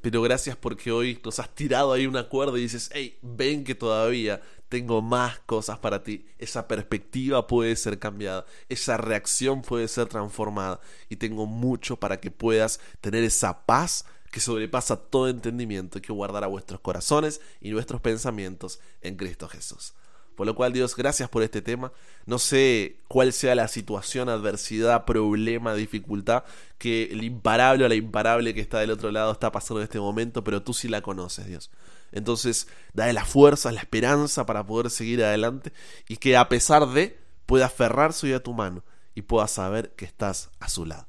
pero 0.00 0.22
gracias 0.22 0.56
porque 0.56 0.90
hoy 0.90 1.20
nos 1.24 1.38
has 1.38 1.54
tirado 1.54 1.92
ahí 1.92 2.06
una 2.06 2.28
cuerda 2.28 2.58
y 2.58 2.62
dices, 2.62 2.90
hey, 2.94 3.18
ven 3.22 3.64
que 3.64 3.74
todavía 3.74 4.40
tengo 4.70 5.02
más 5.02 5.40
cosas 5.40 5.78
para 5.78 6.02
ti. 6.02 6.24
Esa 6.38 6.66
perspectiva 6.68 7.46
puede 7.46 7.76
ser 7.76 7.98
cambiada, 7.98 8.46
esa 8.68 8.96
reacción 8.96 9.62
puede 9.62 9.88
ser 9.88 10.06
transformada 10.06 10.80
y 11.10 11.16
tengo 11.16 11.44
mucho 11.44 11.96
para 11.96 12.20
que 12.20 12.30
puedas 12.30 12.80
tener 13.00 13.24
esa 13.24 13.66
paz 13.66 14.06
que 14.30 14.40
sobrepasa 14.40 14.96
todo 14.96 15.28
entendimiento 15.28 15.98
y 15.98 16.00
que 16.00 16.12
guardará 16.12 16.46
vuestros 16.46 16.80
corazones 16.80 17.40
y 17.60 17.70
nuestros 17.70 18.00
pensamientos 18.00 18.78
en 19.02 19.16
Cristo 19.16 19.48
Jesús. 19.48 19.92
Por 20.40 20.46
lo 20.46 20.54
cual, 20.54 20.72
Dios, 20.72 20.96
gracias 20.96 21.28
por 21.28 21.42
este 21.42 21.60
tema. 21.60 21.92
No 22.24 22.38
sé 22.38 22.96
cuál 23.08 23.34
sea 23.34 23.54
la 23.54 23.68
situación, 23.68 24.30
adversidad, 24.30 25.04
problema, 25.04 25.74
dificultad 25.74 26.44
que 26.78 27.10
el 27.12 27.24
imparable 27.24 27.84
o 27.84 27.88
la 27.88 27.94
imparable 27.94 28.54
que 28.54 28.62
está 28.62 28.78
del 28.78 28.92
otro 28.92 29.10
lado 29.10 29.32
está 29.32 29.52
pasando 29.52 29.80
en 29.80 29.84
este 29.84 30.00
momento, 30.00 30.42
pero 30.42 30.62
tú 30.62 30.72
sí 30.72 30.88
la 30.88 31.02
conoces, 31.02 31.46
Dios. 31.46 31.70
Entonces, 32.10 32.68
dale 32.94 33.12
la 33.12 33.26
fuerza, 33.26 33.70
la 33.70 33.80
esperanza 33.80 34.46
para 34.46 34.64
poder 34.64 34.88
seguir 34.88 35.22
adelante 35.22 35.74
y 36.08 36.16
que 36.16 36.38
a 36.38 36.48
pesar 36.48 36.88
de 36.88 37.18
pueda 37.44 37.66
aferrarse 37.66 38.26
hoy 38.26 38.32
a 38.32 38.42
tu 38.42 38.54
mano 38.54 38.82
y 39.14 39.20
pueda 39.20 39.46
saber 39.46 39.90
que 39.90 40.06
estás 40.06 40.48
a 40.58 40.70
su 40.70 40.86
lado. 40.86 41.06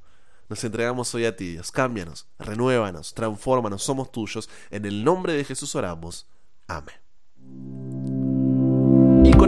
Nos 0.50 0.62
entregamos 0.62 1.14
hoy 1.14 1.24
a 1.24 1.34
ti, 1.34 1.52
Dios. 1.52 1.72
Cámbianos, 1.72 2.26
renuévanos, 2.38 3.14
transfórmanos, 3.14 3.82
somos 3.82 4.12
tuyos. 4.12 4.50
En 4.70 4.84
el 4.84 5.02
nombre 5.02 5.32
de 5.32 5.44
Jesús 5.44 5.74
oramos. 5.74 6.26
Amén. 6.66 7.01